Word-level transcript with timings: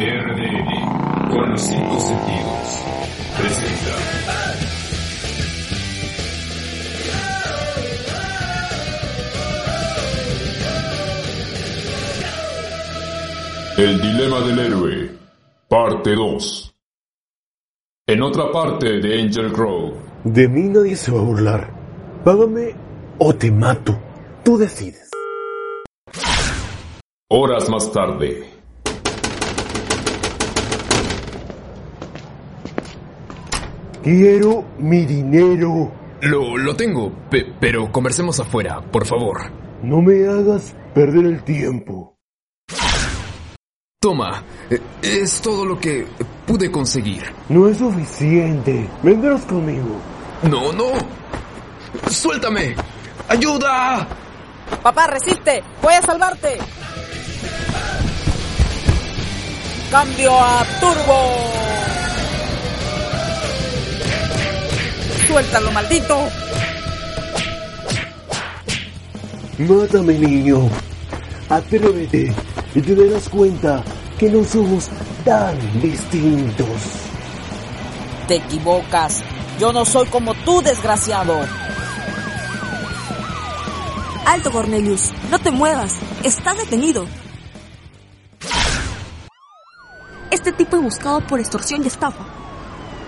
RDN, 0.00 1.30
con 1.30 1.50
los 1.50 1.60
cinco 1.60 2.00
sentidos, 2.00 2.84
presenta. 3.36 3.90
El 13.76 14.00
dilema 14.00 14.40
del 14.40 14.58
héroe, 14.58 15.10
parte 15.68 16.14
2. 16.14 16.74
En 18.06 18.22
otra 18.22 18.50
parte 18.50 19.00
de 19.00 19.22
Angel 19.22 19.50
Grove, 19.50 19.92
De 20.24 20.48
mí 20.48 20.62
nadie 20.62 20.96
se 20.96 21.12
va 21.12 21.20
a 21.20 21.24
burlar. 21.24 21.70
Págame 22.24 22.74
o 23.18 23.34
te 23.34 23.50
mato. 23.50 23.98
Tú 24.42 24.56
decides. 24.56 25.10
horas 27.28 27.68
más 27.68 27.92
tarde. 27.92 28.59
Quiero 34.02 34.64
mi 34.78 35.04
dinero. 35.04 35.92
Lo, 36.22 36.56
lo 36.56 36.74
tengo, 36.76 37.12
pe- 37.30 37.52
pero 37.60 37.90
conversemos 37.92 38.38
afuera, 38.40 38.80
por 38.80 39.06
favor. 39.06 39.50
No 39.82 40.00
me 40.02 40.26
hagas 40.26 40.74
perder 40.94 41.26
el 41.26 41.42
tiempo. 41.44 42.14
Toma, 44.00 44.42
eh, 44.70 44.80
es 45.02 45.40
todo 45.42 45.64
lo 45.66 45.78
que 45.78 46.06
pude 46.46 46.70
conseguir. 46.70 47.22
No 47.50 47.68
es 47.68 47.76
suficiente. 47.78 48.88
Vendrás 49.02 49.44
conmigo. 49.44 50.00
No, 50.42 50.72
no. 50.72 50.92
Suéltame. 52.10 52.74
¡Ayuda! 53.28 54.08
Papá, 54.82 55.06
resiste. 55.08 55.62
Voy 55.82 55.92
a 55.94 56.02
salvarte. 56.02 56.56
Cambio 59.90 60.32
a 60.40 60.64
turbo. 60.80 61.59
Suéltalo, 65.30 65.70
maldito. 65.70 66.28
Mátame, 69.58 70.14
niño. 70.14 70.68
Atrévete 71.48 72.34
y 72.74 72.80
te 72.80 72.94
darás 72.96 73.28
cuenta 73.28 73.84
que 74.18 74.28
no 74.28 74.42
somos 74.42 74.88
tan 75.24 75.56
distintos. 75.80 76.66
Te 78.26 78.36
equivocas. 78.36 79.22
Yo 79.60 79.72
no 79.72 79.84
soy 79.84 80.08
como 80.08 80.34
tú, 80.34 80.62
desgraciado. 80.62 81.38
Alto, 84.26 84.50
Cornelius. 84.50 85.12
No 85.30 85.38
te 85.38 85.52
muevas. 85.52 85.94
Estás 86.24 86.58
detenido. 86.58 87.06
Este 90.32 90.50
tipo 90.50 90.76
es 90.76 90.82
buscado 90.82 91.20
por 91.20 91.38
extorsión 91.38 91.84
y 91.84 91.86
estafa. 91.86 92.24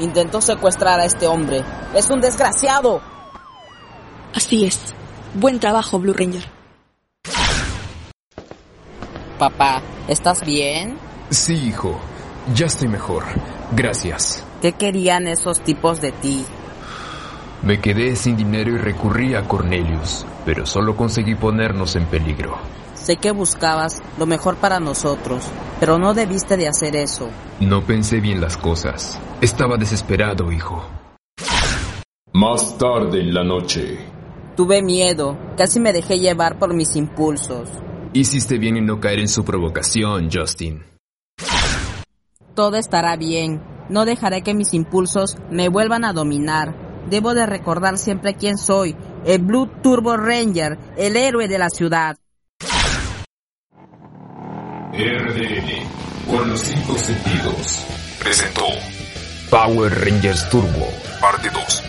Intentó 0.00 0.40
secuestrar 0.40 1.00
a 1.00 1.04
este 1.04 1.26
hombre. 1.26 1.64
Es 1.94 2.10
un 2.10 2.20
desgraciado. 2.20 3.00
Así 4.34 4.66
es. 4.66 4.94
Buen 5.34 5.58
trabajo, 5.60 5.98
Blue 5.98 6.12
Ranger. 6.12 6.44
Papá, 9.38 9.82
¿estás 10.08 10.44
bien? 10.44 10.98
Sí, 11.30 11.54
hijo. 11.54 11.98
Ya 12.54 12.66
estoy 12.66 12.88
mejor. 12.88 13.24
Gracias. 13.72 14.42
¿Qué 14.62 14.72
querían 14.72 15.26
esos 15.26 15.60
tipos 15.60 16.00
de 16.00 16.12
ti? 16.12 16.44
Me 17.66 17.80
quedé 17.80 18.14
sin 18.14 18.36
dinero 18.36 18.70
y 18.70 18.78
recurrí 18.78 19.34
a 19.34 19.42
Cornelius, 19.48 20.24
pero 20.44 20.66
solo 20.66 20.96
conseguí 20.96 21.34
ponernos 21.34 21.96
en 21.96 22.06
peligro. 22.06 22.56
Sé 22.94 23.16
que 23.16 23.32
buscabas 23.32 24.00
lo 24.18 24.26
mejor 24.26 24.54
para 24.54 24.78
nosotros, 24.78 25.44
pero 25.80 25.98
no 25.98 26.14
debiste 26.14 26.56
de 26.56 26.68
hacer 26.68 26.94
eso. 26.94 27.28
No 27.58 27.82
pensé 27.82 28.20
bien 28.20 28.40
las 28.40 28.56
cosas. 28.56 29.18
Estaba 29.40 29.76
desesperado, 29.78 30.52
hijo. 30.52 30.88
Más 32.32 32.78
tarde 32.78 33.18
en 33.20 33.34
la 33.34 33.42
noche, 33.42 33.98
Tuve 34.56 34.80
miedo, 34.80 35.36
casi 35.56 35.80
me 35.80 35.92
dejé 35.92 36.20
llevar 36.20 36.60
por 36.60 36.72
mis 36.72 36.94
impulsos. 36.94 37.68
Hiciste 38.12 38.58
bien 38.58 38.76
en 38.76 38.86
no 38.86 39.00
caer 39.00 39.18
en 39.18 39.28
su 39.28 39.44
provocación, 39.44 40.30
Justin. 40.32 40.84
Todo 42.54 42.76
estará 42.76 43.16
bien. 43.16 43.60
No 43.90 44.04
dejaré 44.04 44.42
que 44.42 44.54
mis 44.54 44.72
impulsos 44.72 45.36
me 45.50 45.68
vuelvan 45.68 46.04
a 46.04 46.12
dominar. 46.12 46.85
Debo 47.10 47.34
de 47.34 47.46
recordar 47.46 47.98
siempre 47.98 48.34
quién 48.34 48.58
soy. 48.58 48.96
El 49.24 49.42
Blue 49.42 49.68
Turbo 49.82 50.16
Ranger, 50.16 50.78
el 50.96 51.16
héroe 51.16 51.48
de 51.48 51.58
la 51.58 51.70
ciudad. 51.70 52.16
RDN, 54.92 56.30
con 56.30 56.48
los 56.48 56.60
cinco 56.60 56.96
sentidos, 56.96 57.84
presentó 58.18 58.64
Power 59.50 59.92
Rangers 60.04 60.48
Turbo. 60.48 60.88
parte 61.20 61.50
2. 61.50 61.85